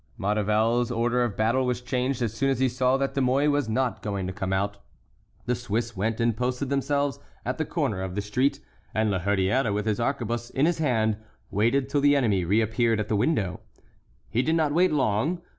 [0.17, 3.69] Maurevel's order of battle was changed as soon as he saw that De Mouy was
[3.69, 4.77] not going to come out.
[5.45, 8.59] The Swiss went and posted themselves at the other corner of the street,
[8.95, 11.17] and La Hurière, with his arquebuse in his hand,
[11.51, 13.59] waited till the enemy reappeared at the window.
[14.27, 15.43] He did not wait long.